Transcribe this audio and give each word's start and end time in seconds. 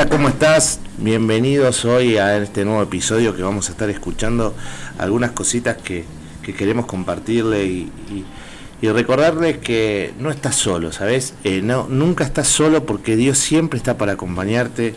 Hola, 0.00 0.08
¿cómo 0.08 0.28
estás? 0.30 0.80
Bienvenidos 0.96 1.84
hoy 1.84 2.16
a 2.16 2.38
este 2.38 2.64
nuevo 2.64 2.82
episodio 2.82 3.36
que 3.36 3.42
vamos 3.42 3.68
a 3.68 3.72
estar 3.72 3.90
escuchando 3.90 4.54
algunas 4.96 5.32
cositas 5.32 5.76
que, 5.76 6.06
queremos 6.56 6.86
compartirle 6.86 7.66
y, 7.66 8.24
recordarles 8.80 9.58
que 9.58 10.14
no 10.18 10.30
estás 10.30 10.56
solo, 10.56 10.90
¿sabes? 10.90 11.34
Eh, 11.44 11.60
no, 11.62 11.86
nunca 11.86 12.24
estás 12.24 12.48
solo 12.48 12.86
porque 12.86 13.14
Dios 13.14 13.36
siempre 13.36 13.76
está 13.76 13.98
para 13.98 14.12
acompañarte, 14.12 14.94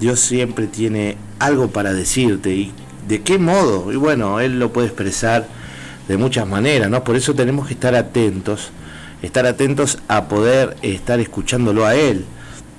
Dios 0.00 0.18
siempre 0.18 0.66
tiene 0.66 1.18
algo 1.38 1.68
para 1.68 1.92
decirte 1.92 2.50
y 2.50 2.72
de 3.06 3.22
qué 3.22 3.38
modo, 3.38 3.92
y 3.92 3.96
bueno, 3.96 4.40
Él 4.40 4.58
lo 4.58 4.72
puede 4.72 4.88
expresar 4.88 5.46
de 6.08 6.16
muchas 6.16 6.48
maneras, 6.48 6.90
¿no? 6.90 7.04
Por 7.04 7.14
eso 7.14 7.32
tenemos 7.32 7.68
que 7.68 7.74
estar 7.74 7.94
atentos, 7.94 8.72
estar 9.22 9.46
atentos 9.46 9.98
a 10.08 10.26
poder 10.26 10.76
estar 10.82 11.20
escuchándolo 11.20 11.86
a 11.86 11.94
Él 11.94 12.26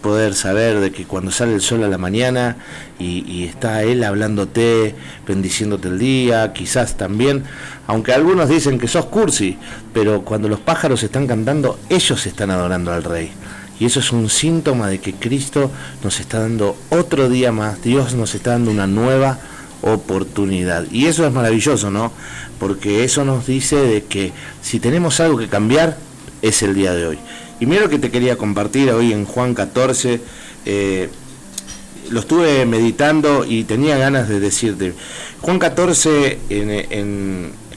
poder 0.03 0.35
saber 0.35 0.79
de 0.81 0.91
que 0.91 1.05
cuando 1.05 1.31
sale 1.31 1.55
el 1.55 1.61
sol 1.61 1.83
a 1.83 1.87
la 1.87 1.97
mañana 1.97 2.57
y, 2.99 3.45
está 3.45 3.81
él 3.81 4.03
hablándote, 4.03 4.93
bendiciéndote 5.25 5.87
el 5.87 5.97
día, 5.97 6.53
quizás 6.53 6.95
también, 6.95 7.43
aunque 7.87 8.13
algunos 8.13 8.49
dicen 8.49 8.77
que 8.77 8.87
sos 8.87 9.05
cursi, 9.05 9.57
pero 9.93 10.21
cuando 10.21 10.47
los 10.47 10.59
pájaros 10.59 11.01
están 11.01 11.25
cantando, 11.25 11.79
ellos 11.89 12.27
están 12.27 12.51
adorando 12.51 12.91
al 12.93 13.03
rey. 13.03 13.31
Y 13.79 13.85
eso 13.85 13.99
es 13.99 14.11
un 14.11 14.29
síntoma 14.29 14.87
de 14.87 14.99
que 14.99 15.13
Cristo 15.13 15.71
nos 16.03 16.19
está 16.19 16.41
dando 16.41 16.77
otro 16.89 17.29
día 17.29 17.51
más, 17.51 17.81
Dios 17.81 18.13
nos 18.13 18.35
está 18.35 18.51
dando 18.51 18.69
una 18.69 18.85
nueva 18.85 19.39
oportunidad. 19.81 20.85
Y 20.91 21.07
eso 21.07 21.25
es 21.25 21.33
maravilloso, 21.33 21.89
¿no? 21.89 22.11
Porque 22.59 23.03
eso 23.03 23.25
nos 23.25 23.47
dice 23.47 23.77
de 23.77 24.03
que 24.03 24.31
si 24.61 24.79
tenemos 24.79 25.19
algo 25.19 25.37
que 25.37 25.47
cambiar, 25.47 25.97
es 26.41 26.61
el 26.61 26.75
día 26.75 26.93
de 26.93 27.07
hoy. 27.07 27.19
Y 27.63 27.89
que 27.89 27.97
te 27.97 28.11
quería 28.11 28.37
compartir 28.37 28.89
hoy 28.91 29.13
en 29.13 29.23
Juan 29.23 29.53
14. 29.53 30.19
Eh, 30.65 31.09
lo 32.09 32.19
estuve 32.19 32.65
meditando 32.65 33.45
y 33.45 33.63
tenía 33.63 33.97
ganas 33.97 34.27
de 34.27 34.41
decirte. 34.41 34.93
Juan 35.39 35.59
14 35.59 36.39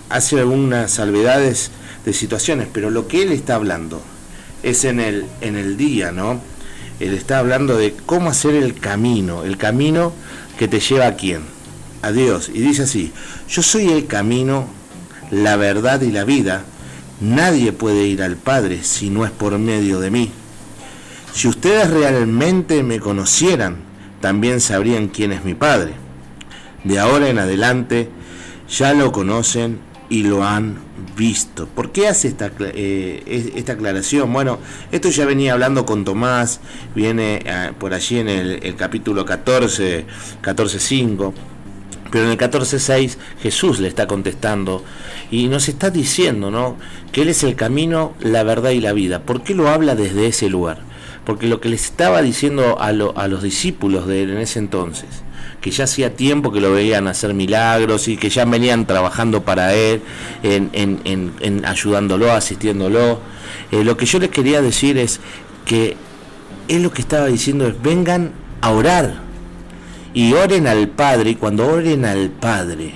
hace 0.08 0.40
algunas 0.40 0.90
salvedades 0.90 1.70
de 2.04 2.12
situaciones, 2.12 2.66
pero 2.72 2.90
lo 2.90 3.06
que 3.06 3.22
él 3.22 3.30
está 3.30 3.54
hablando 3.54 4.02
es 4.64 4.84
en 4.84 4.98
el, 4.98 5.26
en 5.40 5.54
el 5.54 5.76
día, 5.76 6.10
¿no? 6.10 6.40
Él 6.98 7.14
está 7.14 7.38
hablando 7.38 7.76
de 7.76 7.94
cómo 8.06 8.30
hacer 8.30 8.56
el 8.56 8.74
camino, 8.74 9.44
el 9.44 9.56
camino 9.56 10.12
que 10.58 10.66
te 10.66 10.80
lleva 10.80 11.06
a 11.06 11.14
quién, 11.14 11.42
a 12.02 12.10
Dios. 12.10 12.50
Y 12.52 12.58
dice 12.58 12.82
así, 12.82 13.12
yo 13.48 13.62
soy 13.62 13.86
el 13.92 14.08
camino, 14.08 14.66
la 15.30 15.54
verdad 15.54 16.00
y 16.00 16.10
la 16.10 16.24
vida. 16.24 16.64
Nadie 17.20 17.72
puede 17.72 18.06
ir 18.06 18.22
al 18.22 18.36
Padre 18.36 18.82
si 18.82 19.08
no 19.08 19.24
es 19.24 19.30
por 19.30 19.58
medio 19.58 20.00
de 20.00 20.10
mí. 20.10 20.30
Si 21.32 21.48
ustedes 21.48 21.90
realmente 21.90 22.82
me 22.82 23.00
conocieran, 23.00 23.76
también 24.20 24.60
sabrían 24.60 25.08
quién 25.08 25.32
es 25.32 25.44
mi 25.44 25.54
Padre. 25.54 25.92
De 26.84 26.98
ahora 26.98 27.28
en 27.28 27.38
adelante 27.38 28.10
ya 28.68 28.92
lo 28.92 29.12
conocen 29.12 29.78
y 30.10 30.24
lo 30.24 30.44
han 30.44 30.78
visto. 31.16 31.66
¿Por 31.66 31.90
qué 31.90 32.08
hace 32.08 32.28
esta, 32.28 32.50
eh, 32.60 33.52
esta 33.54 33.72
aclaración? 33.72 34.30
Bueno, 34.32 34.58
esto 34.92 35.08
ya 35.08 35.24
venía 35.24 35.54
hablando 35.54 35.86
con 35.86 36.04
Tomás, 36.04 36.60
viene 36.94 37.40
eh, 37.44 37.72
por 37.78 37.94
allí 37.94 38.18
en 38.18 38.28
el, 38.28 38.60
el 38.62 38.76
capítulo 38.76 39.24
14, 39.24 40.06
14.5 40.42 41.32
pero 42.10 42.24
en 42.24 42.30
el 42.30 42.38
14.6 42.38 43.16
Jesús 43.42 43.80
le 43.80 43.88
está 43.88 44.06
contestando 44.06 44.84
y 45.30 45.48
nos 45.48 45.68
está 45.68 45.90
diciendo 45.90 46.50
¿no? 46.50 46.76
que 47.12 47.22
Él 47.22 47.28
es 47.28 47.42
el 47.42 47.56
camino, 47.56 48.14
la 48.20 48.42
verdad 48.42 48.70
y 48.70 48.80
la 48.80 48.92
vida. 48.92 49.22
¿Por 49.22 49.42
qué 49.42 49.54
lo 49.54 49.68
habla 49.68 49.94
desde 49.94 50.26
ese 50.26 50.48
lugar? 50.48 50.78
Porque 51.24 51.48
lo 51.48 51.60
que 51.60 51.68
les 51.68 51.84
estaba 51.84 52.22
diciendo 52.22 52.78
a, 52.80 52.92
los 52.92 53.42
discípulos 53.42 54.06
de 54.06 54.22
Él 54.22 54.30
en 54.30 54.38
ese 54.38 54.60
entonces, 54.60 55.08
que 55.60 55.72
ya 55.72 55.84
hacía 55.84 56.14
tiempo 56.14 56.52
que 56.52 56.60
lo 56.60 56.72
veían 56.72 57.08
hacer 57.08 57.34
milagros 57.34 58.06
y 58.06 58.16
que 58.16 58.30
ya 58.30 58.44
venían 58.44 58.86
trabajando 58.86 59.42
para 59.42 59.74
Él, 59.74 60.02
en, 60.44 61.62
ayudándolo, 61.64 62.30
asistiéndolo, 62.30 63.20
eh, 63.72 63.82
lo 63.82 63.96
que 63.96 64.06
yo 64.06 64.20
les 64.20 64.30
quería 64.30 64.62
decir 64.62 64.98
es 64.98 65.18
que 65.64 65.96
Él 66.68 66.84
lo 66.84 66.92
que 66.92 67.02
estaba 67.02 67.26
diciendo 67.26 67.66
es 67.66 67.82
vengan 67.82 68.30
a 68.60 68.70
orar 68.70 69.25
y 70.16 70.32
oren 70.32 70.66
al 70.66 70.88
Padre, 70.88 71.28
y 71.28 71.34
cuando 71.34 71.66
oren 71.66 72.06
al 72.06 72.30
Padre, 72.30 72.94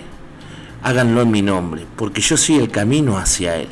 háganlo 0.83 1.21
en 1.21 1.31
mi 1.31 1.43
nombre, 1.43 1.85
porque 1.95 2.23
yo 2.23 2.39
soy 2.39 2.57
el 2.57 2.71
camino 2.71 3.19
hacia 3.19 3.57
Él. 3.57 3.69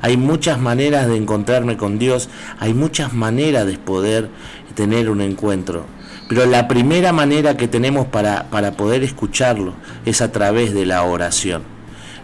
Hay 0.00 0.16
muchas 0.16 0.58
maneras 0.58 1.06
de 1.06 1.18
encontrarme 1.18 1.76
con 1.76 1.98
Dios, 1.98 2.30
hay 2.58 2.72
muchas 2.72 3.12
maneras 3.12 3.66
de 3.66 3.76
poder 3.76 4.30
tener 4.74 5.10
un 5.10 5.20
encuentro. 5.20 5.84
Pero 6.26 6.46
la 6.46 6.68
primera 6.68 7.12
manera 7.12 7.58
que 7.58 7.68
tenemos 7.68 8.06
para, 8.06 8.44
para 8.44 8.72
poder 8.72 9.04
escucharlo 9.04 9.74
es 10.06 10.22
a 10.22 10.32
través 10.32 10.72
de 10.72 10.86
la 10.86 11.02
oración. 11.02 11.64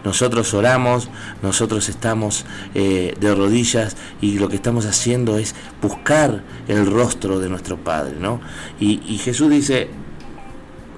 Nosotros 0.07 0.55
oramos, 0.55 1.11
nosotros 1.43 1.91
estamos 1.91 2.47
eh, 2.75 3.15
de 3.21 3.35
rodillas 3.35 3.99
y 4.23 4.39
lo 4.39 4.49
que 4.49 4.57
estamos 4.57 4.87
haciendo 4.87 5.37
es 5.37 5.55
buscar 5.83 6.43
el 6.67 6.87
rostro 6.87 7.41
de 7.41 7.51
nuestro 7.51 7.77
Padre. 7.77 8.15
¿no? 8.19 8.41
Y, 8.81 9.03
y 9.07 9.19
Jesús 9.19 9.51
dice, 9.51 9.91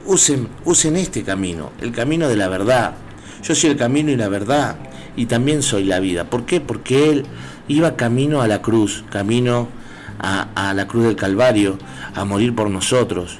usen, 0.06 0.48
usen 0.65 0.97
este 0.97 1.22
camino, 1.22 1.72
el 1.81 1.92
camino 1.92 2.28
de 2.28 2.37
la 2.37 2.48
verdad. 2.48 2.94
Yo 3.42 3.54
soy 3.54 3.70
el 3.70 3.76
camino 3.76 4.10
y 4.10 4.16
la 4.16 4.28
verdad 4.28 4.76
y 5.16 5.26
también 5.26 5.62
soy 5.62 5.84
la 5.84 6.00
vida. 6.00 6.25
¿Por 6.25 6.44
qué? 6.47 6.60
Porque 6.60 7.10
Él 7.10 7.26
iba 7.69 7.97
camino 7.97 8.43
a 8.43 8.48
la 8.48 8.62
cruz, 8.62 9.04
camino 9.10 9.69
a, 10.19 10.48
a 10.54 10.75
la 10.75 10.87
cruz 10.87 11.04
del 11.04 11.16
Calvario, 11.16 11.78
a 12.14 12.25
morir 12.25 12.54
por 12.54 12.70
nosotros, 12.70 13.38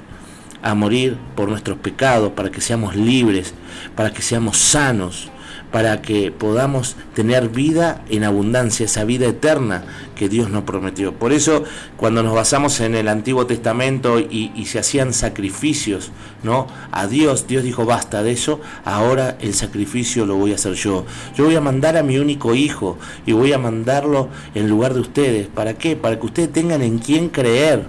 a 0.63 0.75
morir 0.75 1.17
por 1.35 1.49
nuestros 1.49 1.79
pecados, 1.79 2.33
para 2.33 2.51
que 2.51 2.61
seamos 2.61 2.97
libres, 2.97 3.55
para 3.95 4.13
que 4.13 4.23
seamos 4.23 4.59
sanos, 4.59 5.31
para 5.75 6.03
que 6.03 6.31
podamos 6.31 6.95
tener 7.17 7.49
vida 7.49 8.05
en 8.09 8.23
abundancia, 8.23 8.87
esa 8.87 9.03
vida 9.03 9.27
eterna 9.27 9.83
que 10.15 10.29
Dios 10.29 10.49
nos 10.49 10.63
prometió. 10.63 11.15
Por 11.15 11.33
eso, 11.33 11.65
cuando 11.97 12.23
nos 12.23 12.33
basamos 12.33 12.79
en 12.79 12.95
el 12.95 13.09
Antiguo 13.09 13.47
Testamento 13.47 14.21
y, 14.21 14.53
se 14.67 14.79
hacían 14.79 15.13
sacrificios, 15.13 16.13
¿no? 16.45 16.69
A 16.93 17.09
Dios, 17.09 17.49
Dios 17.49 17.65
dijo, 17.65 17.85
basta 17.87 18.23
de 18.23 18.31
eso, 18.31 18.61
ahora 18.85 19.37
el 19.41 19.53
sacrificio 19.53 20.27
lo 20.27 20.37
voy 20.37 20.53
a 20.53 20.55
hacer 20.55 20.75
yo. 20.75 21.07
Yo 21.37 21.47
voy 21.47 21.57
a 21.57 21.61
mandar 21.61 21.97
a 21.97 22.05
mi 22.05 22.19
único 22.19 22.55
hijo 22.55 22.97
y 23.27 23.33
voy 23.33 23.53
a 23.53 23.59
mandarlo 23.59 24.29
en 24.55 24.69
lugar 24.69 24.95
de 24.95 25.01
ustedes. 25.01 25.49
¿Para 25.49 25.75
qué? 25.75 25.97
Para 25.97 26.21
que 26.21 26.27
ustedes 26.27 26.53
tengan 26.53 26.83
en 26.83 26.99
quién 26.99 27.31
creer 27.31 27.83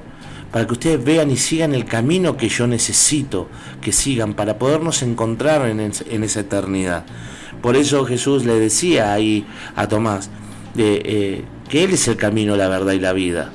para 0.52 0.66
que 0.66 0.73
ustedes 0.73 1.03
vean 1.03 1.29
y 1.31 1.35
sigan 1.35 1.75
el 1.75 1.84
camino 1.84 2.38
que 2.38 2.47
yo 2.47 2.66
necesito 2.66 3.50
que 3.81 3.91
sigan 3.91 4.35
para 4.35 4.57
podernos 4.57 5.02
encontrar 5.02 5.67
en, 5.67 5.81
en 5.81 6.23
esa 6.23 6.40
eternidad. 6.40 7.06
Por 7.61 7.75
eso 7.75 8.05
Jesús 8.05 8.45
le 8.45 8.59
decía 8.59 9.13
ahí 9.13 9.45
a 9.75 9.88
Tomás 9.88 10.29
eh, 10.77 11.43
que 11.69 11.83
Él 11.83 11.91
es 11.91 12.07
el 12.07 12.16
camino, 12.16 12.55
la 12.55 12.67
verdad 12.67 12.93
y 12.93 12.99
la 12.99 13.13
vida. 13.13 13.51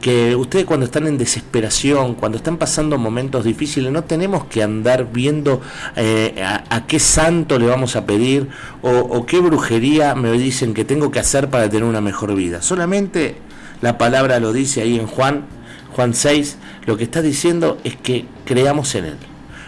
Que 0.00 0.34
ustedes 0.34 0.64
cuando 0.64 0.86
están 0.86 1.06
en 1.06 1.18
desesperación, 1.18 2.14
cuando 2.14 2.38
están 2.38 2.56
pasando 2.56 2.96
momentos 2.96 3.44
difíciles, 3.44 3.92
no 3.92 4.04
tenemos 4.04 4.46
que 4.46 4.62
andar 4.62 5.12
viendo 5.12 5.60
eh, 5.94 6.42
a, 6.42 6.86
qué 6.86 6.98
santo 6.98 7.58
le 7.58 7.66
vamos 7.66 7.96
a 7.96 8.06
pedir 8.06 8.48
o, 8.80 8.90
o 8.90 9.26
qué 9.26 9.40
brujería 9.40 10.14
me 10.14 10.32
dicen 10.32 10.72
que 10.72 10.86
tengo 10.86 11.10
que 11.10 11.18
hacer 11.18 11.50
para 11.50 11.68
tener 11.68 11.84
una 11.84 12.00
mejor 12.00 12.34
vida. 12.34 12.62
Solamente 12.62 13.36
la 13.82 13.98
palabra 13.98 14.40
lo 14.40 14.52
dice 14.52 14.80
ahí 14.82 14.98
en 14.98 15.06
Juan, 15.06 15.44
Juan 15.92 16.14
6, 16.14 16.56
lo 16.86 16.96
que 16.96 17.04
está 17.04 17.20
diciendo 17.20 17.78
es 17.84 17.96
que 17.96 18.26
creamos 18.44 18.94
en 18.94 19.04
Él. 19.06 19.16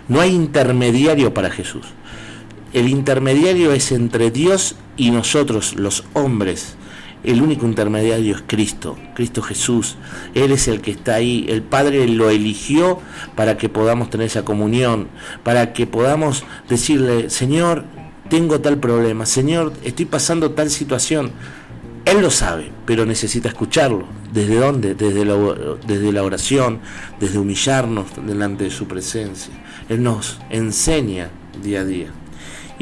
No 0.09 0.21
hay 0.21 0.35
intermediario 0.35 1.35
para 1.35 1.51
Jesús. 1.51 1.87
El 2.73 2.89
intermediario 2.89 3.73
es 3.73 3.93
entre 3.93 4.31
Dios 4.31 4.77
y 4.97 5.11
nosotros, 5.11 5.75
los 5.75 6.05
hombres. 6.15 6.77
El 7.23 7.43
único 7.43 7.67
intermediario 7.67 8.35
es 8.35 8.43
Cristo, 8.47 8.97
Cristo 9.15 9.43
Jesús. 9.43 9.97
Él 10.35 10.53
es 10.53 10.69
el 10.69 10.81
que 10.81 10.91
está 10.91 11.17
ahí. 11.17 11.45
El 11.49 11.63
Padre 11.63 12.09
lo 12.09 12.31
eligió 12.31 12.99
para 13.37 13.59
que 13.59 13.69
podamos 13.69 14.09
tener 14.09 14.27
esa 14.27 14.45
comunión, 14.45 15.09
para 15.43 15.73
que 15.75 15.87
podamos 15.87 16.45
decirle, 16.69 17.29
Señor, 17.29 17.85
tengo 18.31 18.61
tal 18.61 18.79
problema, 18.79 19.27
Señor, 19.27 19.75
estoy 19.85 20.07
pasando 20.07 20.53
tal 20.53 20.71
situación. 20.71 21.31
Él 22.07 22.23
lo 22.23 22.31
sabe, 22.31 22.73
pero 22.87 23.05
necesita 23.05 23.49
escucharlo. 23.49 24.07
¿Desde 24.33 24.57
dónde? 24.57 24.95
Desde 24.95 25.27
la, 25.27 25.37
desde 25.87 26.11
la 26.11 26.23
oración, 26.23 26.81
desde 27.21 27.39
humillarnos 27.39 28.07
delante 28.27 28.65
de 28.65 28.71
su 28.71 28.87
presencia. 28.89 29.53
Él 29.91 30.03
nos 30.03 30.41
enseña 30.49 31.29
día 31.63 31.83
a 31.83 31.85
día. 31.85 32.22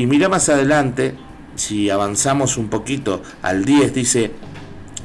Y 0.01 0.07
mira 0.07 0.31
más 0.31 0.49
adelante, 0.49 1.15
si 1.57 1.91
avanzamos 1.91 2.57
un 2.57 2.69
poquito 2.69 3.21
al 3.43 3.67
10, 3.67 3.93
dice 3.93 4.31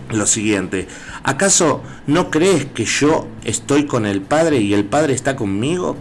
lo 0.09 0.25
siguiente, 0.25 0.87
¿acaso 1.21 1.81
no 2.07 2.31
crees 2.31 2.63
que 2.63 2.85
yo 2.85 3.27
estoy 3.43 3.87
con 3.87 4.05
el 4.05 4.21
Padre 4.21 4.59
y 4.59 4.73
el 4.73 4.85
Padre 4.85 5.13
está 5.13 5.35
conmigo? 5.35 5.97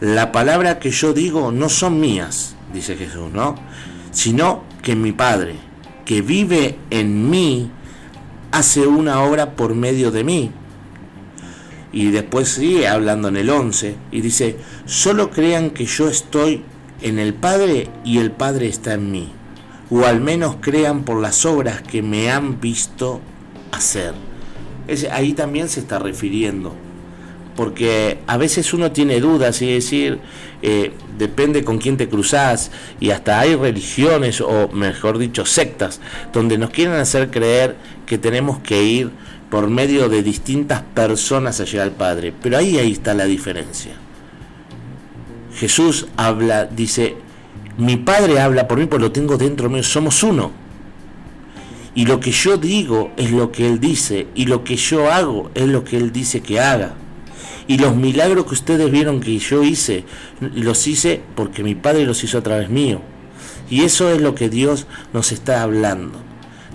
La 0.00 0.32
palabra 0.32 0.80
que 0.80 0.90
yo 0.90 1.12
digo 1.12 1.52
no 1.52 1.68
son 1.68 2.00
mías, 2.00 2.56
dice 2.74 2.96
Jesús, 2.96 3.30
¿no? 3.32 3.54
Sino 4.10 4.64
que 4.82 4.96
mi 4.96 5.12
Padre, 5.12 5.54
que 6.04 6.22
vive 6.22 6.76
en 6.90 7.30
mí, 7.30 7.70
hace 8.50 8.84
una 8.84 9.22
obra 9.22 9.54
por 9.54 9.76
medio 9.76 10.10
de 10.10 10.24
mí. 10.24 10.50
Y 11.92 12.10
después 12.10 12.48
sigue 12.48 12.88
hablando 12.88 13.28
en 13.28 13.36
el 13.36 13.48
11 13.48 13.94
y 14.10 14.22
dice, 14.22 14.56
solo 14.86 15.30
crean 15.30 15.70
que 15.70 15.86
yo 15.86 16.08
estoy 16.08 16.64
en 17.02 17.18
el 17.18 17.34
Padre 17.34 17.88
y 18.04 18.18
el 18.18 18.30
Padre 18.30 18.68
está 18.68 18.94
en 18.94 19.10
mí. 19.10 19.28
O 19.90 20.04
al 20.04 20.20
menos 20.20 20.56
crean 20.60 21.04
por 21.04 21.20
las 21.20 21.44
obras 21.44 21.82
que 21.82 22.02
me 22.02 22.30
han 22.30 22.60
visto 22.60 23.20
hacer. 23.72 24.14
ahí 25.10 25.32
también 25.32 25.68
se 25.68 25.80
está 25.80 25.98
refiriendo. 25.98 26.74
Porque 27.56 28.18
a 28.26 28.36
veces 28.36 28.72
uno 28.72 28.92
tiene 28.92 29.20
dudas 29.20 29.60
y 29.60 29.72
decir, 29.72 30.20
eh, 30.62 30.92
depende 31.18 31.64
con 31.64 31.78
quién 31.78 31.96
te 31.96 32.08
cruzas 32.08 32.70
y 33.00 33.10
hasta 33.10 33.40
hay 33.40 33.54
religiones 33.54 34.40
o 34.40 34.68
mejor 34.68 35.18
dicho 35.18 35.44
sectas 35.44 36.00
donde 36.32 36.58
nos 36.58 36.70
quieren 36.70 36.94
hacer 36.94 37.30
creer 37.30 37.76
que 38.06 38.18
tenemos 38.18 38.60
que 38.60 38.82
ir 38.82 39.10
por 39.50 39.68
medio 39.68 40.08
de 40.08 40.22
distintas 40.22 40.82
personas 40.94 41.60
a 41.60 41.64
llegar 41.64 41.88
al 41.88 41.94
Padre. 41.94 42.32
Pero 42.40 42.56
ahí, 42.56 42.78
ahí 42.78 42.92
está 42.92 43.14
la 43.14 43.24
diferencia. 43.24 43.92
Jesús 45.54 46.06
habla, 46.16 46.66
dice, 46.66 47.16
mi 47.76 47.96
Padre 47.96 48.40
habla 48.40 48.68
por 48.68 48.78
mí, 48.78 48.86
pues 48.86 49.00
lo 49.00 49.12
tengo 49.12 49.36
dentro 49.36 49.68
mío, 49.68 49.82
somos 49.82 50.22
uno. 50.22 50.52
Y 51.94 52.06
lo 52.06 52.20
que 52.20 52.30
yo 52.30 52.56
digo 52.56 53.12
es 53.16 53.32
lo 53.32 53.50
que 53.50 53.66
Él 53.66 53.80
dice, 53.80 54.28
y 54.34 54.46
lo 54.46 54.62
que 54.64 54.76
yo 54.76 55.10
hago 55.12 55.50
es 55.54 55.66
lo 55.66 55.84
que 55.84 55.96
Él 55.96 56.12
dice 56.12 56.40
que 56.40 56.60
haga. 56.60 56.94
Y 57.66 57.78
los 57.78 57.94
milagros 57.94 58.46
que 58.46 58.54
ustedes 58.54 58.90
vieron 58.90 59.20
que 59.20 59.38
yo 59.38 59.62
hice, 59.62 60.04
los 60.40 60.86
hice 60.86 61.22
porque 61.34 61.62
mi 61.62 61.74
Padre 61.74 62.04
los 62.04 62.22
hizo 62.24 62.38
a 62.38 62.42
través 62.42 62.68
mío. 62.68 63.00
Y 63.68 63.82
eso 63.82 64.10
es 64.10 64.20
lo 64.20 64.34
que 64.34 64.48
Dios 64.48 64.86
nos 65.12 65.30
está 65.30 65.62
hablando. 65.62 66.18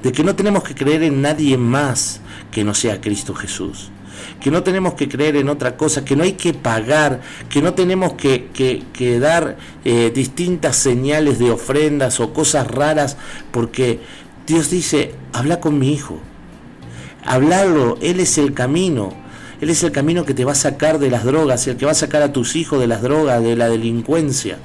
De 0.01 0.11
que 0.11 0.23
no 0.23 0.35
tenemos 0.35 0.63
que 0.63 0.75
creer 0.75 1.03
en 1.03 1.21
nadie 1.21 1.57
más 1.57 2.21
que 2.51 2.63
no 2.63 2.73
sea 2.73 3.01
Cristo 3.01 3.33
Jesús. 3.33 3.91
Que 4.39 4.51
no 4.51 4.63
tenemos 4.63 4.93
que 4.93 5.07
creer 5.07 5.35
en 5.35 5.49
otra 5.49 5.77
cosa, 5.77 6.05
que 6.05 6.15
no 6.15 6.23
hay 6.23 6.33
que 6.33 6.53
pagar, 6.53 7.21
que 7.49 7.61
no 7.61 7.73
tenemos 7.73 8.13
que, 8.13 8.47
que, 8.53 9.19
dar 9.19 9.57
eh, 9.83 10.11
distintas 10.13 10.75
señales 10.75 11.39
de 11.39 11.51
ofrendas 11.51 12.19
o 12.19 12.33
cosas 12.33 12.67
raras, 12.67 13.17
porque 13.51 13.99
Dios 14.47 14.69
dice, 14.69 15.13
habla 15.33 15.59
con 15.59 15.79
mi 15.79 15.93
hijo. 15.93 16.19
Hablarlo, 17.25 17.97
Él 18.01 18.19
es 18.19 18.37
el 18.37 18.53
camino. 18.53 19.13
Él 19.61 19.69
es 19.69 19.83
el 19.83 19.91
camino 19.91 20.25
que 20.25 20.33
te 20.33 20.45
va 20.45 20.51
a 20.51 20.55
sacar 20.55 20.99
de 20.99 21.09
las 21.09 21.23
drogas, 21.23 21.65
el 21.67 21.77
que 21.77 21.85
va 21.85 21.91
a 21.91 21.95
sacar 21.95 22.21
a 22.21 22.33
tus 22.33 22.55
hijos 22.55 22.79
de 22.79 22.87
las 22.87 23.01
drogas, 23.01 23.41
de 23.41 23.55
la 23.55 23.69
delincuencia. 23.69 24.57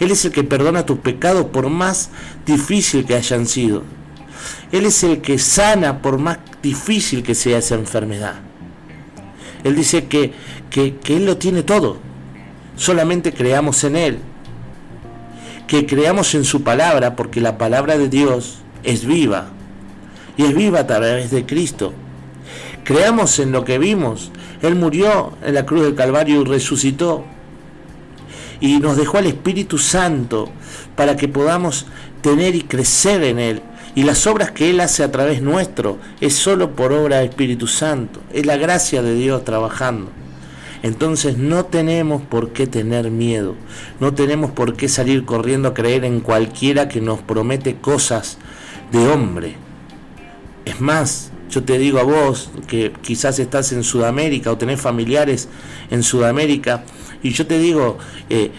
Él 0.00 0.10
es 0.10 0.24
el 0.24 0.32
que 0.32 0.44
perdona 0.44 0.86
tus 0.86 0.98
pecados 0.98 1.46
por 1.46 1.70
más 1.70 2.10
difícil 2.44 3.04
que 3.04 3.14
hayan 3.14 3.46
sido. 3.46 3.84
Él 4.72 4.86
es 4.86 5.02
el 5.04 5.20
que 5.20 5.38
sana 5.38 6.02
por 6.02 6.18
más 6.18 6.38
difícil 6.62 7.22
que 7.22 7.34
sea 7.34 7.58
esa 7.58 7.76
enfermedad. 7.76 8.34
Él 9.64 9.74
dice 9.74 10.04
que, 10.04 10.32
que, 10.70 10.94
Él 11.08 11.24
lo 11.24 11.38
tiene 11.38 11.62
todo. 11.62 11.96
Solamente 12.76 13.32
creamos 13.32 13.82
en 13.84 13.96
Él. 13.96 14.18
Que 15.66 15.86
creamos 15.86 16.34
en 16.34 16.44
su 16.44 16.62
palabra, 16.62 17.16
porque 17.16 17.40
la 17.40 17.56
palabra 17.56 17.96
de 17.96 18.10
Dios 18.10 18.58
es 18.82 19.06
viva. 19.06 19.48
Y 20.36 20.44
es 20.44 20.54
viva 20.54 20.80
a 20.80 20.86
través 20.86 21.30
de 21.30 21.46
Cristo. 21.46 21.94
Creamos 22.84 23.38
en 23.38 23.52
lo 23.52 23.64
que 23.64 23.78
vimos. 23.78 24.30
Él 24.60 24.74
murió 24.74 25.32
en 25.42 25.54
la 25.54 25.64
cruz 25.64 25.84
del 25.84 25.94
Calvario 25.94 26.42
y 26.42 26.44
resucitó. 26.44 27.24
Y 28.60 28.78
nos 28.78 28.98
dejó 28.98 29.18
al 29.18 29.26
Espíritu 29.26 29.78
Santo 29.78 30.50
para 30.94 31.16
que 31.16 31.28
podamos 31.28 31.86
tener 32.20 32.54
y 32.54 32.62
crecer 32.62 33.22
en 33.24 33.38
Él. 33.38 33.62
Y 33.94 34.02
las 34.02 34.26
obras 34.26 34.50
que 34.50 34.70
Él 34.70 34.80
hace 34.80 35.04
a 35.04 35.12
través 35.12 35.40
nuestro 35.40 35.98
es 36.20 36.34
solo 36.34 36.74
por 36.74 36.92
obra 36.92 37.18
del 37.18 37.28
Espíritu 37.28 37.66
Santo. 37.66 38.20
Es 38.32 38.44
la 38.44 38.56
gracia 38.56 39.02
de 39.02 39.14
Dios 39.14 39.44
trabajando. 39.44 40.10
Entonces 40.82 41.38
no 41.38 41.64
tenemos 41.64 42.22
por 42.22 42.52
qué 42.52 42.66
tener 42.66 43.10
miedo. 43.10 43.54
No 44.00 44.12
tenemos 44.12 44.50
por 44.50 44.74
qué 44.74 44.88
salir 44.88 45.24
corriendo 45.24 45.68
a 45.68 45.74
creer 45.74 46.04
en 46.04 46.20
cualquiera 46.20 46.88
que 46.88 47.00
nos 47.00 47.20
promete 47.20 47.76
cosas 47.76 48.38
de 48.92 49.08
hombre. 49.08 49.56
Es 50.64 50.80
más, 50.80 51.30
yo 51.50 51.62
te 51.62 51.78
digo 51.78 52.00
a 52.00 52.02
vos 52.02 52.50
que 52.66 52.92
quizás 53.00 53.38
estás 53.38 53.72
en 53.72 53.84
Sudamérica 53.84 54.50
o 54.50 54.58
tenés 54.58 54.80
familiares 54.80 55.48
en 55.90 56.02
Sudamérica, 56.02 56.84
y 57.22 57.30
yo 57.30 57.46
te 57.46 57.58
digo, 57.58 57.98
eh, 58.28 58.50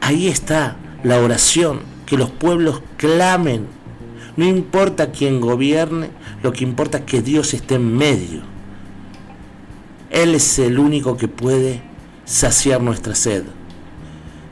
ahí 0.00 0.28
está 0.28 0.76
la 1.04 1.18
oración, 1.20 1.80
que 2.06 2.18
los 2.18 2.30
pueblos 2.30 2.82
clamen. 2.96 3.66
No 4.36 4.46
importa 4.46 5.10
quién 5.10 5.40
gobierne, 5.40 6.10
lo 6.42 6.52
que 6.52 6.64
importa 6.64 6.98
es 6.98 7.04
que 7.04 7.22
Dios 7.22 7.54
esté 7.54 7.76
en 7.76 7.96
medio. 7.96 8.42
Él 10.10 10.34
es 10.34 10.58
el 10.58 10.78
único 10.78 11.16
que 11.16 11.28
puede 11.28 11.82
saciar 12.24 12.80
nuestra 12.80 13.14
sed. 13.14 13.44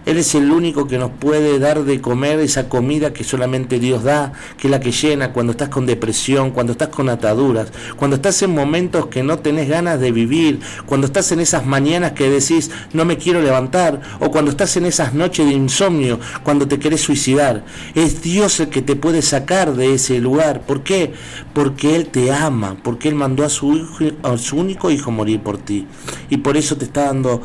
Él 0.09 0.17
es 0.17 0.35
el 0.35 0.51
único 0.51 0.89
que 0.89 0.97
nos 0.97 1.11
puede 1.11 1.59
dar 1.59 1.85
de 1.85 2.01
comer 2.01 2.41
esa 2.41 2.71
comida 2.71 3.13
que 3.13 3.25
solamente 3.25 3.79
Dios 3.79 4.05
da, 4.05 4.33
que 4.57 4.69
es 4.69 4.71
la 4.71 4.81
que 4.81 4.91
llena 4.91 5.35
cuando 5.35 5.51
estás 5.53 5.69
con 5.69 5.85
depresión, 5.85 6.51
cuando 6.51 6.73
estás 6.73 6.89
con 6.89 7.11
ataduras, 7.11 7.71
cuando 7.95 8.17
estás 8.17 8.41
en 8.41 8.55
momentos 8.55 9.09
que 9.09 9.23
no 9.23 9.41
tenés 9.41 9.69
ganas 9.69 10.01
de 10.01 10.11
vivir, 10.11 10.61
cuando 10.87 11.07
estás 11.07 11.31
en 11.33 11.41
esas 11.41 11.67
mañanas 11.67 12.13
que 12.13 12.31
decís 12.31 12.71
no 12.95 13.05
me 13.05 13.19
quiero 13.19 13.43
levantar, 13.43 14.01
o 14.19 14.31
cuando 14.31 14.51
estás 14.51 14.79
en 14.79 14.87
esas 14.87 15.13
noches 15.13 15.45
de 15.45 15.53
insomnio, 15.53 16.19
cuando 16.43 16.67
te 16.67 16.79
querés 16.79 17.03
suicidar. 17.03 17.67
Es 17.95 18.23
Dios 18.23 18.61
el 18.61 18.71
que 18.71 18.81
te 18.81 18.97
puede 18.97 19.21
sacar 19.21 19.75
de 19.75 19.93
ese 19.93 20.21
lugar. 20.21 20.63
¿Por 20.63 20.85
qué? 20.85 21.13
Porque 21.53 21.97
Él 21.97 22.07
te 22.07 22.33
ama, 22.33 22.79
porque 22.83 23.11
Él 23.11 23.15
mandó 23.15 23.45
a 23.45 23.51
su, 23.51 23.75
hijo, 23.75 24.17
a 24.23 24.39
su 24.39 24.57
único 24.57 24.91
hijo 24.91 25.11
morir 25.11 25.41
por 25.41 25.59
ti. 25.59 25.87
Y 26.31 26.39
por 26.39 26.57
eso 26.57 26.79
te 26.79 26.87
está 26.87 27.05
dando 27.05 27.43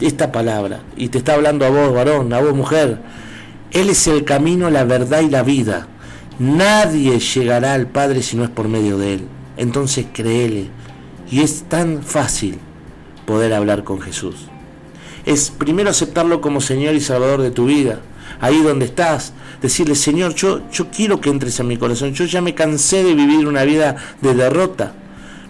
esta 0.00 0.32
palabra 0.32 0.80
y 0.96 1.08
te 1.08 1.18
está 1.18 1.34
hablando 1.34 1.64
a 1.64 1.70
vos, 1.70 1.92
varón, 1.92 2.32
a 2.32 2.40
vos, 2.40 2.54
mujer. 2.54 2.98
Él 3.70 3.90
es 3.90 4.06
el 4.06 4.24
camino, 4.24 4.70
la 4.70 4.84
verdad 4.84 5.20
y 5.20 5.28
la 5.28 5.42
vida. 5.42 5.88
Nadie 6.38 7.18
llegará 7.18 7.74
al 7.74 7.88
Padre 7.88 8.22
si 8.22 8.36
no 8.36 8.44
es 8.44 8.50
por 8.50 8.68
medio 8.68 8.96
de 8.98 9.14
Él. 9.14 9.28
Entonces 9.56 10.06
créele. 10.12 10.68
Y 11.30 11.40
es 11.42 11.64
tan 11.64 12.02
fácil 12.02 12.58
poder 13.26 13.52
hablar 13.52 13.84
con 13.84 14.00
Jesús. 14.00 14.36
Es 15.26 15.50
primero 15.50 15.90
aceptarlo 15.90 16.40
como 16.40 16.60
Señor 16.60 16.94
y 16.94 17.00
Salvador 17.00 17.42
de 17.42 17.50
tu 17.50 17.66
vida. 17.66 18.00
Ahí 18.40 18.62
donde 18.62 18.86
estás, 18.86 19.32
decirle, 19.60 19.94
Señor, 19.94 20.34
yo, 20.34 20.62
yo 20.70 20.88
quiero 20.90 21.20
que 21.20 21.28
entres 21.28 21.58
en 21.60 21.66
mi 21.66 21.76
corazón. 21.76 22.14
Yo 22.14 22.24
ya 22.24 22.40
me 22.40 22.54
cansé 22.54 23.02
de 23.02 23.14
vivir 23.14 23.46
una 23.46 23.64
vida 23.64 23.96
de 24.22 24.34
derrota. 24.34 24.94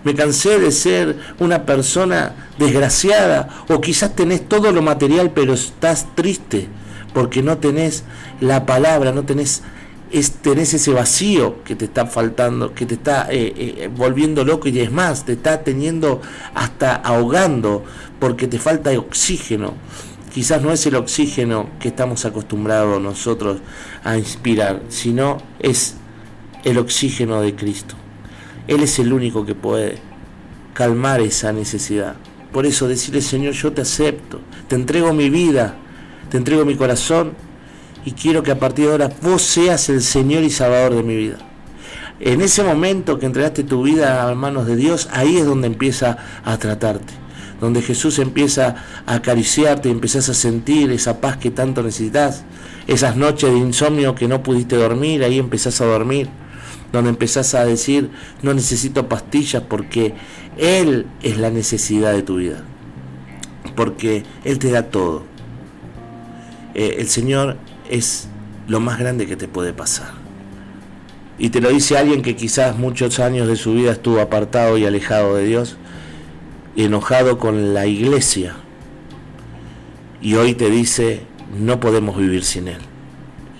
Me 0.05 0.15
cansé 0.15 0.59
de 0.59 0.71
ser 0.71 1.17
una 1.39 1.67
persona 1.67 2.51
desgraciada 2.59 3.65
o 3.69 3.81
quizás 3.81 4.15
tenés 4.15 4.49
todo 4.49 4.73
lo 4.73 4.83
material 4.83 5.33
pero 5.35 5.55
estás 5.55 6.07
triste 6.15 6.69
porque 7.13 7.43
no 7.43 7.59
tenés 7.59 8.05
la 8.41 8.67
palabra, 8.67 9.13
no 9.13 9.25
tenés, 9.25 9.63
tenés 10.43 10.75
ese 10.75 10.93
vacío 10.93 11.63
que 11.65 11.75
te 11.75 11.87
está 11.87 12.07
faltando, 12.07 12.75
que 12.75 12.87
te 12.87 12.95
está 12.95 13.27
eh, 13.31 13.53
eh, 13.57 13.91
volviendo 13.95 14.45
loco 14.45 14.69
y 14.69 14.79
es 14.81 14.93
más, 14.93 15.25
te 15.25 15.33
está 15.33 15.65
teniendo 15.65 16.21
hasta 16.55 16.95
ahogando 16.95 17.85
porque 18.19 18.47
te 18.47 18.59
falta 18.59 18.91
oxígeno. 18.99 19.75
Quizás 20.33 20.63
no 20.63 20.73
es 20.73 20.87
el 20.87 20.95
oxígeno 20.95 21.71
que 21.81 21.89
estamos 21.89 22.25
acostumbrados 22.25 23.01
nosotros 23.01 23.59
a 24.05 24.17
inspirar, 24.17 24.83
sino 24.89 25.39
es 25.59 25.97
el 26.65 26.79
oxígeno 26.79 27.41
de 27.41 27.55
Cristo. 27.55 27.97
Él 28.69 28.83
es 28.83 28.99
el 28.99 29.13
único 29.13 29.47
que 29.47 29.55
puede 29.55 29.97
calmar 30.75 31.23
esa 31.23 31.53
necesidad. 31.53 32.15
Por 32.53 32.67
eso 32.67 32.87
decirle, 32.87 33.23
Señor, 33.23 33.55
yo 33.55 33.73
te 33.73 33.81
acepto, 33.81 34.41
te 34.69 34.77
entrego 34.77 35.13
mi 35.15 35.31
vida, 35.31 35.75
te 36.31 36.37
entrego 36.37 36.67
mi 36.67 36.77
corazón 36.77 37.33
y 38.05 38.13
quiero 38.13 38.43
que 38.43 38.51
a 38.51 38.59
partir 38.59 38.85
de 38.85 38.93
ahora 38.93 39.11
vos 39.23 39.43
seas 39.43 39.89
el 39.89 40.03
Señor 40.03 40.45
y 40.45 40.51
Salvador 40.51 40.95
de 40.95 41.03
mi 41.03 41.17
vida. 41.17 41.39
En 42.21 42.43
ese 42.43 42.63
momento 42.63 43.19
que 43.19 43.27
entregaste 43.27 43.65
tu 43.65 43.83
vida 43.83 44.29
a 44.29 44.35
manos 44.35 44.67
de 44.67 44.77
Dios, 44.77 45.09
ahí 45.13 45.39
es 45.39 45.47
donde 45.47 45.67
empieza 45.67 46.19
a 46.45 46.59
tratarte, 46.59 47.15
donde 47.61 47.81
Jesús 47.81 48.19
empieza 48.19 48.77
a 49.07 49.15
acariciarte 49.15 49.89
y 49.89 49.93
empiezas 49.93 50.29
a 50.29 50.35
sentir 50.35 50.91
esa 50.91 51.21
paz 51.21 51.39
que 51.39 51.51
tanto 51.51 51.83
necesitas, 51.83 52.45
esas 52.87 53.17
noches 53.17 53.51
de 53.51 53.59
insomnio 53.59 54.15
que 54.15 54.29
no 54.29 54.43
pudiste 54.43 54.77
dormir, 54.77 55.25
ahí 55.25 55.39
empezás 55.39 55.81
a 55.81 55.87
dormir 55.87 56.29
donde 56.93 57.11
empezás 57.11 57.55
a 57.55 57.65
decir, 57.65 58.11
no 58.43 58.55
necesito 58.55 59.09
pastillas 59.09 59.63
porque 59.63 60.15
Él 60.57 61.07
es 61.23 61.39
la 61.39 61.51
necesidad 61.51 62.13
de 62.13 62.23
tu 62.23 62.37
vida, 62.37 62.65
porque 63.77 64.25
Él 64.45 64.59
te 64.59 64.71
da 64.71 64.85
todo. 64.85 65.25
Eh, 66.75 66.97
el 66.99 67.09
Señor 67.09 67.57
es 67.91 68.29
lo 68.67 68.81
más 68.81 68.99
grande 68.99 69.27
que 69.27 69.37
te 69.37 69.49
puede 69.49 69.73
pasar. 69.73 70.13
Y 71.39 71.51
te 71.51 71.61
lo 71.61 71.71
dice 71.71 71.97
alguien 71.97 72.23
que 72.23 72.35
quizás 72.35 72.77
muchos 72.77 73.21
años 73.21 73.47
de 73.47 73.57
su 73.57 73.75
vida 73.75 73.93
estuvo 73.93 74.21
apartado 74.21 74.77
y 74.77 74.85
alejado 74.85 75.37
de 75.37 75.45
Dios, 75.45 75.77
enojado 76.77 77.39
con 77.39 77.75
la 77.75 77.87
iglesia. 77.87 78.55
Y 80.21 80.35
hoy 80.35 80.55
te 80.55 80.69
dice, 80.69 81.23
no 81.57 81.79
podemos 81.79 82.17
vivir 82.17 82.45
sin 82.45 82.69
Él. 82.69 82.81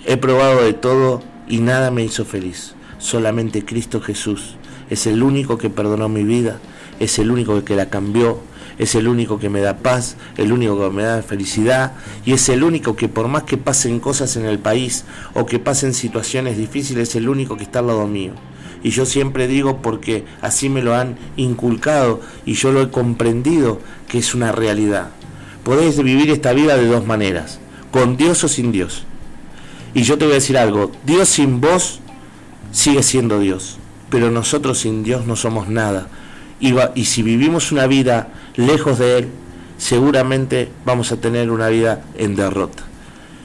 He 0.07 0.17
probado 0.17 0.65
de 0.65 0.73
todo 0.73 1.23
y 1.47 1.59
nada 1.59 1.91
me 1.91 2.03
hizo 2.03 2.25
feliz. 2.25 2.75
Solamente 2.99 3.65
Cristo 3.65 4.01
Jesús 4.01 4.57
es 4.91 5.07
el 5.07 5.23
único 5.23 5.59
que 5.59 5.71
perdonó 5.71 6.09
mi 6.09 6.25
vida, 6.25 6.59
es 6.99 7.19
el 7.19 7.31
único 7.31 7.65
que 7.65 7.77
la 7.77 7.91
cambió, 7.91 8.41
es 8.79 8.95
el 8.95 9.09
único 9.09 9.39
que 9.39 9.51
me 9.51 9.61
da 9.61 9.79
paz, 9.79 10.17
el 10.37 10.53
único 10.53 10.79
que 10.79 10.95
me 10.95 11.03
da 11.03 11.23
felicidad 11.23 11.93
y 12.25 12.33
es 12.33 12.49
el 12.49 12.65
único 12.65 12.97
que 12.97 13.09
por 13.09 13.29
más 13.29 13.43
que 13.45 13.57
pasen 13.57 14.01
cosas 14.01 14.37
en 14.37 14.47
el 14.47 14.59
país 14.59 15.05
o 15.35 15.47
que 15.47 15.59
pasen 15.59 15.95
situaciones 15.95 16.57
difíciles, 16.57 17.11
es 17.11 17.17
el 17.17 17.29
único 17.29 17.57
que 17.57 17.65
está 17.65 17.81
al 17.81 17.89
lado 17.89 18.07
mío. 18.07 18.33
Y 18.83 18.91
yo 18.91 19.07
siempre 19.07 19.49
digo 19.49 19.83
porque 19.83 20.25
así 20.41 20.69
me 20.69 20.83
lo 20.83 20.95
han 20.95 21.17
inculcado 21.37 22.21
y 22.47 22.55
yo 22.55 22.73
lo 22.73 22.83
he 22.83 22.91
comprendido 22.91 23.81
que 24.09 24.19
es 24.19 24.35
una 24.35 24.53
realidad. 24.53 25.11
Podés 25.65 26.03
vivir 26.03 26.31
esta 26.31 26.53
vida 26.53 26.77
de 26.77 26.87
dos 26.87 27.05
maneras, 27.05 27.59
con 27.91 28.17
Dios 28.17 28.45
o 28.45 28.49
sin 28.49 28.71
Dios. 28.71 29.05
Y 29.95 30.03
yo 30.03 30.17
te 30.17 30.25
voy 30.25 30.33
a 30.33 30.37
decir 30.37 30.57
algo, 30.57 30.93
Dios 31.05 31.29
sin 31.29 31.61
vos 31.61 32.01
sigue 32.73 33.03
siendo 33.03 33.39
Dios, 33.41 33.79
pero 34.11 34.31
nosotros 34.31 34.79
sin 34.79 35.03
Dios 35.03 35.27
no 35.27 35.37
somos 35.37 35.69
nada. 35.69 36.09
Y, 36.61 36.75
y 36.95 37.05
si 37.05 37.23
vivimos 37.23 37.73
una 37.73 37.87
vida 37.87 38.29
lejos 38.57 38.99
de 38.99 39.19
Él, 39.19 39.29
seguramente 39.79 40.71
vamos 40.85 41.13
a 41.13 41.17
tener 41.17 41.51
una 41.51 41.69
vida 41.69 42.03
en 42.17 42.37
derrota. 42.37 42.83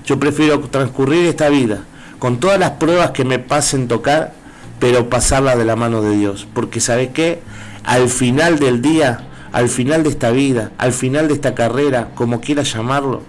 Yo 0.06 0.20
prefiero 0.20 0.60
transcurrir 0.60 1.26
esta 1.28 1.50
vida 1.50 1.84
con 2.20 2.40
todas 2.40 2.60
las 2.60 2.72
pruebas 2.72 3.12
que 3.12 3.24
me 3.24 3.40
pasen 3.40 3.88
tocar, 3.88 4.34
pero 4.80 5.10
pasarla 5.10 5.56
de 5.56 5.66
la 5.66 5.76
mano 5.76 6.02
de 6.02 6.18
Dios. 6.18 6.48
Porque 6.54 6.80
¿sabe 6.80 7.12
qué? 7.12 7.42
Al 7.84 8.10
final 8.10 8.60
del 8.60 8.82
día, 8.82 9.28
al 9.52 9.70
final 9.70 10.04
de 10.04 10.10
esta 10.10 10.32
vida, 10.32 10.72
al 10.78 10.94
final 10.94 11.28
de 11.28 11.36
esta 11.36 11.54
carrera, 11.54 12.10
como 12.16 12.42
quiera 12.42 12.64
llamarlo, 12.64 13.22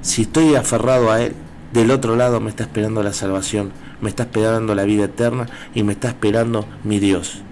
si 0.00 0.22
estoy 0.22 0.54
aferrado 0.54 1.12
a 1.12 1.22
Él, 1.22 1.34
del 1.72 1.90
otro 1.90 2.16
lado 2.16 2.40
me 2.40 2.50
está 2.50 2.64
esperando 2.64 3.02
la 3.02 3.12
salvación, 3.12 3.72
me 4.00 4.10
está 4.10 4.24
esperando 4.24 4.74
la 4.74 4.84
vida 4.84 5.04
eterna 5.04 5.46
y 5.74 5.82
me 5.82 5.92
está 5.92 6.08
esperando 6.08 6.66
mi 6.84 6.98
Dios. 6.98 7.42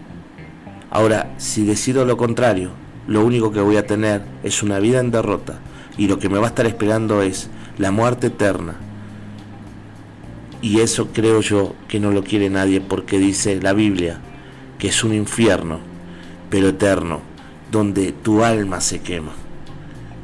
Ahora, 0.91 1.33
si 1.39 1.65
decido 1.65 2.05
lo 2.05 2.17
contrario, 2.17 2.71
lo 3.07 3.25
único 3.25 3.53
que 3.53 3.61
voy 3.61 3.77
a 3.77 3.87
tener 3.87 4.23
es 4.43 4.62
una 4.62 4.79
vida 4.79 5.00
en 5.00 5.11
derrota 5.11 5.59
y 5.97 6.07
lo 6.07 6.19
que 6.19 6.29
me 6.29 6.39
va 6.39 6.47
a 6.47 6.49
estar 6.49 6.67
esperando 6.67 7.23
es 7.23 7.49
la 7.79 7.91
muerte 7.91 8.29
eterna. 8.29 8.75
Y 10.62 10.81
eso 10.81 11.09
creo 11.12 11.41
yo 11.41 11.75
que 11.89 12.00
no 12.00 12.11
lo 12.11 12.23
quiere 12.23 12.50
nadie 12.50 12.81
porque 12.81 13.19
dice 13.19 13.61
la 13.62 13.73
Biblia 13.73 14.21
que 14.79 14.89
es 14.89 15.05
un 15.05 15.15
infierno, 15.15 15.79
pero 16.49 16.69
eterno, 16.69 17.21
donde 17.71 18.12
tu 18.12 18.43
alma 18.43 18.81
se 18.81 19.00
quema. 19.00 19.33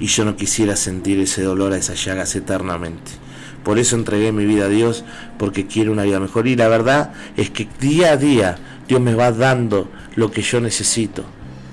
Y 0.01 0.07
yo 0.07 0.25
no 0.25 0.37
quisiera 0.37 0.77
sentir 0.77 1.21
ese 1.21 1.43
dolor 1.43 1.73
a 1.73 1.77
esas 1.77 2.03
llagas 2.05 2.35
eternamente. 2.35 3.26
Por 3.67 3.81
eso 3.81 3.97
entregué 3.97 4.31
mi 4.31 4.47
vida 4.47 4.67
a 4.67 4.69
Dios, 4.69 5.05
porque 5.39 5.67
quiero 5.67 5.91
una 5.91 6.05
vida 6.05 6.21
mejor. 6.21 6.47
Y 6.47 6.55
la 6.55 6.69
verdad 6.69 7.11
es 7.37 7.51
que 7.51 7.67
día 7.81 8.13
a 8.13 8.17
día 8.17 8.59
Dios 8.87 9.01
me 9.01 9.13
va 9.17 9.33
dando 9.33 9.89
lo 10.15 10.31
que 10.31 10.41
yo 10.41 10.61
necesito 10.61 11.25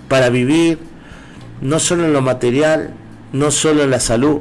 para 0.08 0.30
vivir, 0.30 0.80
no 1.62 1.78
solo 1.78 2.06
en 2.06 2.14
lo 2.14 2.24
material, 2.24 2.96
no 3.32 3.52
solo 3.52 3.84
en 3.84 3.92
la 3.92 4.00
salud, 4.00 4.40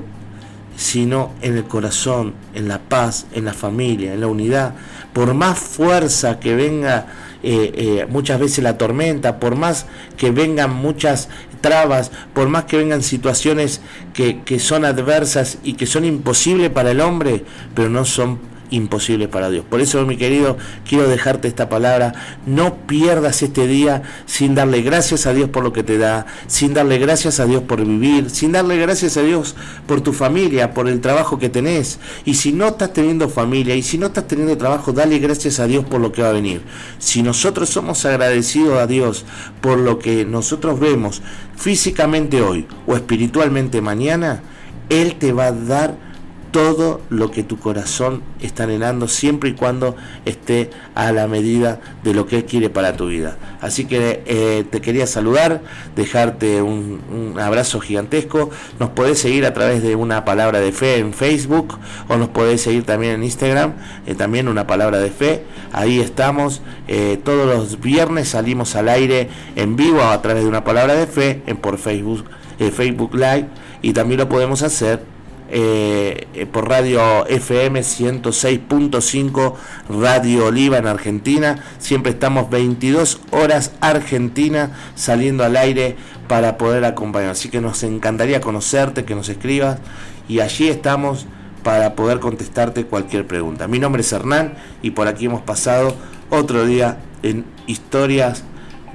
sino 0.79 1.35
en 1.43 1.59
el 1.59 1.65
corazón, 1.65 2.33
en 2.55 2.69
la 2.69 2.79
paz, 2.79 3.27
en 3.35 3.45
la 3.45 3.53
familia, 3.53 4.15
en 4.15 4.23
la 4.23 4.29
unidad. 4.29 4.73
Por 5.13 5.35
más 5.35 5.59
fuerza 5.59 6.41
que 6.41 6.55
venga 6.55 7.05
eh, 7.43 7.71
eh, 7.75 8.07
muchas 8.09 8.41
veces 8.41 8.65
la 8.65 8.79
tormenta, 8.79 9.39
por 9.39 9.57
más 9.57 9.85
que 10.17 10.31
vengan 10.31 10.73
muchas 10.73 11.29
trabas, 11.63 12.11
por 12.35 12.51
más 12.51 12.65
que 12.65 12.77
vengan 12.77 13.03
situaciones 13.03 13.81
que, 14.13 14.43
que 14.43 14.59
son 14.59 14.85
adversas 14.85 15.57
y 15.65 15.75
que 15.75 15.87
son 15.87 16.05
imposibles 16.05 16.69
para 16.69 16.91
el 16.91 17.01
hombre, 17.01 17.45
pero 17.75 17.89
no 17.89 18.05
son 18.05 18.52
imposible 18.73 19.29
para 19.29 19.51
Dios. 19.51 19.65
Por 19.69 19.81
eso, 19.81 20.05
mi 20.07 20.17
querido, 20.17 20.57
quiero 20.89 21.09
dejarte 21.09 21.47
esta 21.47 21.69
palabra. 21.69 22.15
No 22.47 22.79
pierdas 22.87 23.43
este 23.43 23.67
día 23.67 24.03
sin 24.27 24.55
darle 24.55 24.83
gracias 24.83 25.27
a 25.27 25.33
Dios 25.33 25.51
por 25.51 25.63
lo 25.63 25.73
que 25.73 25.83
te 25.83 25.99
da, 25.99 26.27
sin 26.47 26.75
darle 26.75 26.99
gracias 26.99 27.39
a 27.39 27.47
Dios 27.47 27.63
por 27.63 27.85
vivir, 27.85 28.31
sin 28.31 28.53
darle 28.53 28.77
gracias 28.79 29.17
a 29.17 29.23
Dios 29.23 29.55
por 29.87 30.01
tu 30.01 30.13
familia, 30.13 30.75
por 30.75 30.89
el 30.89 31.01
trabajo 31.01 31.39
que 31.39 31.49
tenés. 31.49 32.01
Y 32.25 32.35
si 32.35 32.53
no 32.53 32.69
estás 32.69 32.93
teniendo 32.93 33.29
familia 33.29 33.77
y 33.77 33.83
si 33.83 33.99
no 33.99 34.07
estás 34.07 34.27
teniendo 34.27 34.57
trabajo, 34.57 34.93
dale 34.93 35.19
gracias 35.19 35.61
a 35.61 35.67
Dios 35.67 35.85
por 35.85 36.01
lo 36.01 36.11
que 36.11 36.23
va 36.23 36.31
a 36.31 36.33
venir. 36.33 36.63
Si 36.99 37.23
nosotros 37.23 37.69
somos 37.69 38.05
agradecidos 38.05 38.81
a 38.81 38.87
Dios 38.87 39.25
por 39.61 39.79
lo 39.79 39.99
que 39.99 40.25
nosotros 40.25 40.81
vemos 40.81 41.23
físicamente 41.57 42.41
hoy 42.41 42.67
o 42.87 42.95
espiritualmente 42.95 43.81
mañana, 43.81 44.43
Él 44.89 45.17
te 45.17 45.33
va 45.33 45.47
a 45.47 45.53
dar 45.53 46.12
todo 46.53 47.01
lo 47.09 47.31
que 47.31 47.43
tu 47.43 47.59
corazón 47.59 48.23
está 48.41 48.65
anhelando 48.65 49.09
siempre 49.09 49.51
y 49.51 49.53
cuando 49.55 49.97
esté 50.27 50.71
a 50.95 51.11
la 51.11 51.27
medida 51.27 51.81
de 52.05 52.13
lo 52.13 52.27
que 52.27 52.37
Él 52.37 52.45
quiere 52.45 52.69
para 52.69 52.95
tu 52.95 53.09
vida. 53.09 53.39
Así 53.63 53.87
que 53.87 54.23
eh, 54.27 54.65
te 54.71 54.83
quería 54.83 55.07
saludar, 55.07 55.63
dejarte 55.97 56.61
un, 56.61 57.01
abrazo 57.41 57.81
gigantesco. 57.81 58.51
Nos 58.79 58.91
podés 58.91 59.19
seguir 59.19 59.47
a 59.47 59.55
través 59.55 59.83
de 59.83 59.97
una 59.97 60.27
palabra 60.27 60.61
de 60.61 60.73
fe 60.73 60.99
en 60.99 61.15
Facebook 61.15 61.79
o 62.09 62.17
nos 62.19 62.29
podés 62.29 62.61
seguir 62.61 62.85
también 62.85 63.15
en 63.15 63.25
Instagram, 63.25 63.73
eh, 64.07 64.15
también 64.15 64.47
una 64.47 64.67
palabra 64.67 64.99
de 64.99 65.11
fe. 65.11 65.45
Ahí 65.73 66.01
estamos. 66.01 66.61
Eh, 66.87 67.19
todos 67.25 67.47
los 67.47 67.81
viernes 67.81 68.29
salimos 68.29 68.77
al 68.77 68.91
aire 68.91 69.31
en 69.57 69.75
vivo 69.77 70.03
a 70.03 70.21
través 70.21 70.43
de 70.43 70.49
una 70.51 70.65
palabra 70.65 70.95
de 70.95 71.07
fe 71.07 71.43
en, 71.47 71.57
por 71.57 71.79
Facebook, 71.79 72.25
Facebook 72.59 73.15
Live 73.15 73.49
y 73.81 73.93
también 73.93 74.21
lo 74.21 74.29
podemos 74.29 74.63
hacer 74.63 75.12
eh, 75.55 76.29
eh, 76.33 76.47
por 76.47 76.67
radio 76.67 77.27
FM 77.27 77.81
106.5 77.81 79.55
Radio 79.91 80.47
Oliva 80.47 80.79
en 80.79 80.87
Argentina. 80.87 81.63
Siempre 81.79 82.13
estamos 82.13 82.49
22 82.49 83.21
horas 83.33 83.73
Argentina 83.83 84.71
saliendo 84.95 85.45
al 85.45 85.59
aire 85.59 85.97
para 86.27 86.57
poder 86.57 86.87
acompañar. 86.87 87.33
Así 87.33 87.51
que 87.51 87.61
nos 87.61 87.83
encantaría 87.83 88.41
conocerte, 88.41 89.05
que 89.05 89.15
nos 89.15 89.29
escribas 89.29 89.79
y 90.27 90.41
allí 90.41 90.69
estamos 90.69 91.27
para 91.63 91.97
poder 91.97 92.19
contestarte 92.19 92.87
cualquier 92.87 93.27
pregunta. 93.27 93.69
Mi 93.69 93.79
nombre 93.79 94.01
es 94.01 94.11
Hernán 94.11 94.55
y 94.81 94.93
por 94.93 95.07
aquí 95.07 95.27
hemos 95.27 95.43
pasado 95.43 95.95
otro 96.31 96.65
día 96.65 96.97
en 97.23 97.45
historias 97.67 98.45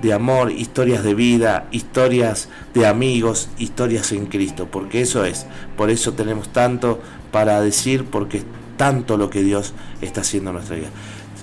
de 0.01 0.13
amor, 0.13 0.51
historias 0.51 1.03
de 1.03 1.13
vida, 1.13 1.67
historias 1.71 2.49
de 2.73 2.85
amigos, 2.85 3.49
historias 3.57 4.11
en 4.11 4.27
Cristo, 4.27 4.67
porque 4.71 5.01
eso 5.01 5.25
es, 5.25 5.45
por 5.75 5.89
eso 5.89 6.13
tenemos 6.13 6.49
tanto 6.49 6.99
para 7.31 7.61
decir, 7.61 8.05
porque 8.05 8.39
es 8.39 8.45
tanto 8.77 9.17
lo 9.17 9.29
que 9.29 9.43
Dios 9.43 9.73
está 10.01 10.21
haciendo 10.21 10.51
en 10.51 10.57
nuestra 10.57 10.75
vida. 10.75 10.89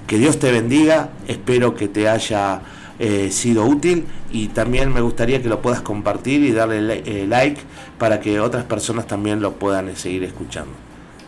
Que 0.06 0.18
Dios 0.18 0.38
te 0.38 0.52
bendiga, 0.52 1.10
espero 1.26 1.74
que 1.74 1.88
te 1.88 2.08
haya 2.08 2.60
eh, 2.98 3.30
sido 3.32 3.64
útil 3.64 4.04
y 4.30 4.48
también 4.48 4.92
me 4.92 5.00
gustaría 5.00 5.42
que 5.42 5.48
lo 5.48 5.60
puedas 5.60 5.80
compartir 5.80 6.42
y 6.42 6.52
darle 6.52 7.02
eh, 7.04 7.26
like 7.26 7.60
para 7.98 8.20
que 8.20 8.38
otras 8.38 8.64
personas 8.64 9.06
también 9.06 9.40
lo 9.40 9.54
puedan 9.54 9.96
seguir 9.96 10.22
escuchando. 10.24 10.72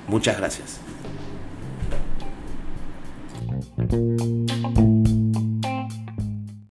Muchas 0.07 0.37
gracias. 0.37 0.81